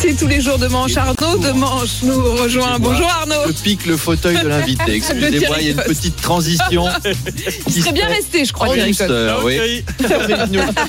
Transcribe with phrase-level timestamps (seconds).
[0.00, 0.96] C'est tous les jours de manche.
[0.96, 2.78] Arnaud de manche nous rejoint.
[2.78, 3.48] Bonjour Arnaud.
[3.48, 4.92] Je pique le fauteuil de l'invité.
[4.94, 6.86] Excusez-moi, il y a une petite transition.
[7.66, 9.84] Il serait bien resté, je crois, En Thierry douceur, oui.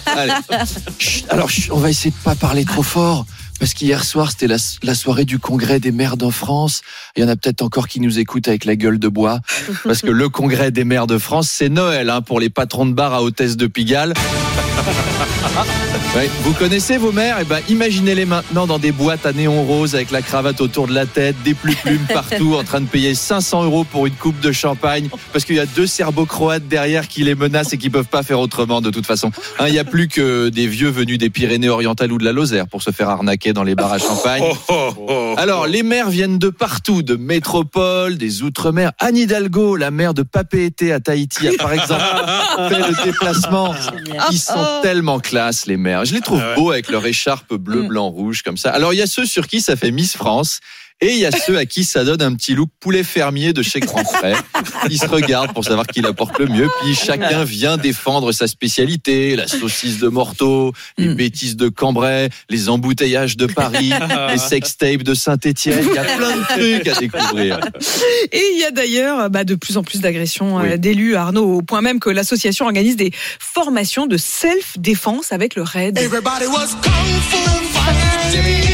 [0.05, 0.33] Allez.
[0.99, 3.25] Chut, Alors, chut, on va essayer de pas parler trop fort.
[3.59, 6.81] Parce qu'hier soir, c'était la, la soirée du congrès des maires de France.
[7.17, 9.39] Il y en a peut-être encore qui nous écoutent avec la gueule de bois.
[9.83, 12.93] Parce que le congrès des maires de France, c'est Noël hein, pour les patrons de
[12.93, 14.13] bar à hôtesse de Pigalle.
[16.15, 19.93] Ouais, vous connaissez vos mères Eh ben, imaginez-les maintenant dans des boîtes à néon rose
[19.93, 21.75] avec la cravate autour de la tête, des plumes
[22.13, 25.59] partout, en train de payer 500 euros pour une coupe de champagne, parce qu'il y
[25.59, 29.05] a deux serbo-croates derrière qui les menacent et qui peuvent pas faire autrement de toute
[29.05, 29.31] façon.
[29.59, 32.67] Hein, Il n'y a plus que des vieux venus des Pyrénées-Orientales ou de la Lozère
[32.67, 34.43] pour se faire arnaquer dans les bars à champagne.
[35.37, 38.91] Alors, les maires viennent de partout, de métropole, des outre-mer.
[38.97, 42.01] Anne Hidalgo, la mère de Papeete à Tahiti, a par exemple
[42.69, 43.75] fait le déplacement.
[44.31, 46.05] Ils sont tellement classe, les maires.
[46.05, 48.71] Je les trouve beaux avec leur écharpe bleu, blanc, rouge, comme ça.
[48.71, 50.59] Alors, il y a ceux sur qui ça fait Miss France.
[51.01, 53.61] Et il y a ceux à qui ça donne un petit look poulet fermier de
[53.61, 54.43] chez Grand Frère.
[54.89, 56.67] Ils se regardent pour savoir qui la porte le mieux.
[56.81, 59.35] Puis chacun vient défendre sa spécialité.
[59.37, 63.91] La saucisse de Morteau, les bêtises de Cambrai, les embouteillages de Paris,
[64.29, 65.85] les sextapes de Saint-Etienne.
[65.89, 67.59] Il y a plein de trucs à découvrir.
[68.31, 70.79] Et il y a d'ailleurs bah, de plus en plus d'agressions euh, Oui.
[70.79, 75.97] d'élus, Arnaud, au point même que l'association organise des formations de self-défense avec le RAID.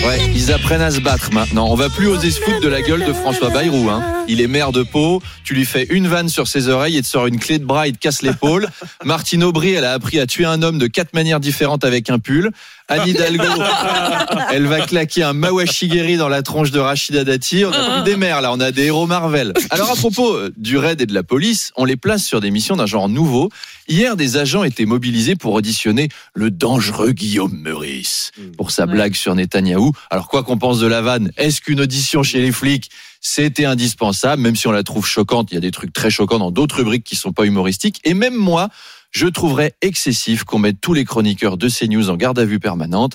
[0.06, 1.68] Ouais, ils apprennent à se battre maintenant.
[1.68, 3.90] On va plus oser se foutre de la gueule de François Bayrou.
[3.90, 4.04] Hein.
[4.28, 5.20] Il est maire de Pau.
[5.44, 7.88] Tu lui fais une vanne sur ses oreilles et te sort une clé de bras
[7.88, 8.68] et te casse l'épaule.
[9.04, 12.20] Martine Aubry, elle a appris à tuer un homme de quatre manières différentes avec un
[12.20, 12.52] pull.
[12.88, 13.44] Anne Hidalgo,
[14.52, 17.66] elle va claquer un Mawashigeri dans la tronche de Rachida Dati.
[17.66, 19.54] On a plus des maires là, on a des héros Marvel.
[19.72, 22.52] Alors à propos euh, du raid et de la police, on les place sur des
[22.52, 23.50] missions d'un genre nouveau.
[23.88, 29.34] Hier, des agents étaient mobilisés pour auditionner le dangereux Guillaume Meurice pour sa blague sur
[29.34, 29.95] Netanyahou.
[30.10, 32.90] Alors quoi qu'on pense de la vanne, est-ce qu'une audition chez les flics
[33.28, 35.50] c'était indispensable, même si on la trouve choquante.
[35.50, 38.00] Il y a des trucs très choquants dans d'autres rubriques qui sont pas humoristiques.
[38.04, 38.70] Et même moi,
[39.10, 43.14] je trouverais excessif qu'on mette tous les chroniqueurs de CNews en garde à vue permanente.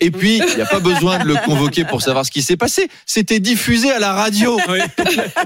[0.00, 2.56] Et puis, il n'y a pas besoin de le convoquer pour savoir ce qui s'est
[2.56, 2.88] passé.
[3.06, 4.58] C'était diffusé à la radio.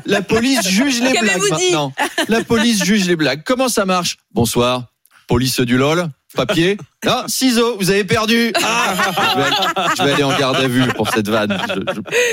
[0.07, 1.93] La police juge les blagues maintenant.
[2.29, 3.43] La police juge les blagues.
[3.45, 4.17] Comment ça marche?
[4.33, 4.87] Bonsoir.
[5.27, 6.09] Police du LOL.
[6.35, 8.53] Papier Non, ciseaux, vous avez perdu.
[8.63, 8.95] Ah
[9.33, 9.57] je, vais aller,
[9.97, 11.57] je vais aller en garde à vue pour cette vanne.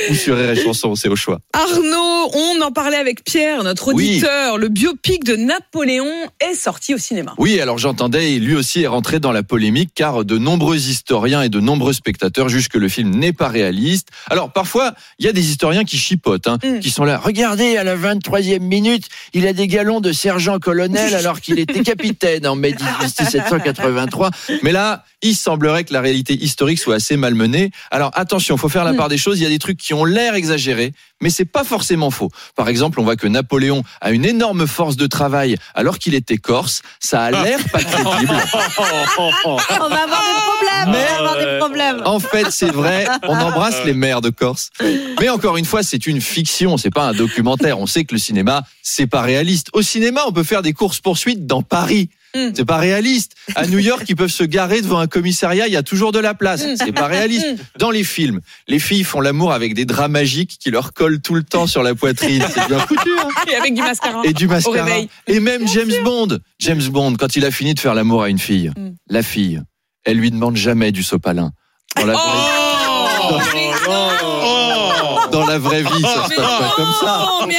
[0.10, 1.40] Je, je, Chanson, c'est au choix.
[1.54, 4.10] Arnaud, on en parlait avec Pierre, notre Oui.
[4.12, 4.58] auditeur.
[4.58, 7.34] Le biopic de Napoléon est sorti au cinéma.
[7.38, 11.50] Oui, alors j'entendais, lui aussi est rentré dans la polémique car de nombreux historiens et
[11.50, 14.08] de nombreux spectateurs jugent que le film n'est pas réaliste.
[14.30, 16.80] Alors parfois, il y a des historiens qui chipotent, hein, Mm.
[16.80, 17.18] qui sont là.
[17.24, 22.48] Regardez, à la 23e minute, il a des galons de sergent-colonel alors qu'il était capitaine
[22.48, 24.32] en mai 1783.
[24.64, 27.70] Mais là, il semblerait que la réalité historique soit assez malmenée.
[27.92, 28.98] Alors attention, faut faire la Mm.
[28.98, 29.40] part des choses.
[29.40, 32.32] Il y a des trucs qui ont l'air exagérés, mais c'est pas forcément faux.
[32.56, 36.38] Par exemple, on voit que Napoléon a une énorme force de travail alors qu'il était
[36.38, 36.82] corse.
[37.00, 38.34] Ça a l'air pas crédible.
[39.18, 40.92] On va avoir des problèmes.
[40.92, 42.02] Mais- on va avoir des problèmes.
[42.06, 44.70] En fait, c'est vrai, on embrasse les maires de Corse.
[45.20, 47.80] Mais encore une fois, c'est une fiction, c'est pas un documentaire.
[47.80, 49.68] On sait que le cinéma, c'est pas réaliste.
[49.74, 52.10] Au cinéma, on peut faire des courses-poursuites dans Paris.
[52.36, 52.50] Mm.
[52.56, 53.34] C'est pas réaliste.
[53.56, 56.20] À New York, ils peuvent se garer devant un commissariat, il y a toujours de
[56.20, 56.66] la place.
[56.66, 56.76] Mm.
[56.78, 57.46] C'est pas réaliste.
[57.78, 61.36] Dans les films, les filles font l'amour avec des draps magiques qui leur collent tout
[61.36, 62.44] le temps sur la poitrine.
[62.54, 64.22] C'est bien foutu, hein Et avec du mascara.
[64.24, 64.84] et du mascara.
[64.84, 65.10] réveil.
[65.28, 66.40] Et même James Bond.
[66.60, 68.90] James Bond, quand il a fini de faire l'amour à une fille, Mm.
[69.10, 69.62] la fille,
[70.06, 71.52] elle lui demande jamais du sopalin.
[71.96, 72.20] Dans la, vraie,
[73.88, 77.26] Oh, dans la vraie vie, ça se passe pas comme ça.
[77.30, 77.56] Oh, mais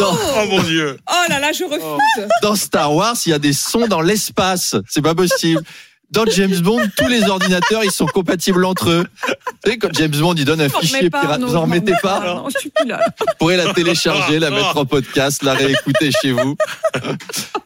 [0.00, 0.96] Dans, Oh mon dieu.
[1.24, 2.28] Oh là là, je refuse.
[2.42, 4.74] dans Star Wars, il y a des sons dans l'espace.
[4.88, 5.62] C'est pas possible.
[6.10, 9.06] Dans James Bond, tous les ordinateurs, ils sont compatibles entre eux.
[9.26, 9.34] Vous
[9.64, 12.58] savez, quand James Bond, il donne un fichier pirate, vous en remettez pas Non, je
[12.58, 13.00] suis plus là.
[13.18, 16.54] Vous pourrez la télécharger, la mettre en podcast, la réécouter chez vous.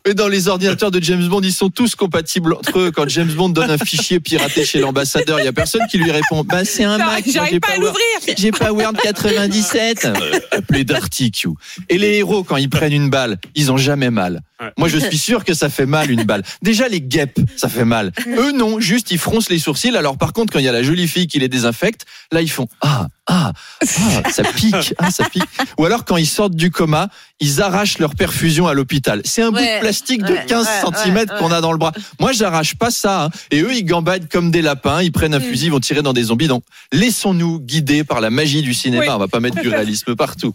[0.06, 2.90] Mais dans les ordinateurs de James Bond, ils sont tous compatibles entre eux.
[2.92, 6.12] Quand James Bond donne un fichier piraté chez l'ambassadeur, il y a personne qui lui
[6.12, 6.44] répond.
[6.44, 7.24] Bah, c'est un Mac.
[7.26, 7.96] J'arrive j'ai pas à l'ouvrir.
[8.38, 10.08] J'ai pas Word 97.
[10.52, 11.48] Appelé Darty Q.
[11.88, 14.42] Et les héros, quand ils prennent une balle, ils ont jamais mal.
[14.78, 16.42] Moi, je suis sûr que ça fait mal une balle.
[16.62, 18.12] Déjà, les guêpes, ça fait mal.
[18.26, 19.94] Eux, non, juste ils froncent les sourcils.
[19.96, 22.50] Alors, par contre, quand il y a la jolie fille qui les désinfecte, là, ils
[22.50, 25.42] font ah ah ah, ça pique, ah ça pique.
[25.78, 27.08] Ou alors, quand ils sortent du coma,
[27.40, 29.20] ils arrachent leur perfusion à l'hôpital.
[29.24, 31.92] C'est un bout de plastique de ouais, 15 ouais, cm qu'on a dans le bras.
[32.20, 33.24] Moi, j'arrache pas ça.
[33.24, 33.30] hein.
[33.50, 35.02] Et eux, ils gambadent comme des lapins.
[35.02, 36.46] Ils prennent un fusil, ils vont tirer dans des zombies.
[36.46, 36.62] Donc,
[36.92, 39.02] laissons-nous guider par la magie du cinéma.
[39.02, 39.10] Oui.
[39.10, 40.54] On va pas mettre du réalisme partout.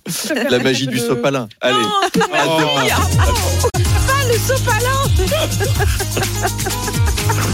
[0.49, 1.49] La magie du sopalin.
[1.59, 1.75] Allez.
[1.75, 1.89] Non,
[4.27, 5.01] le sopalin